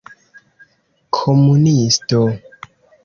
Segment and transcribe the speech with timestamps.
[1.15, 2.21] komunisto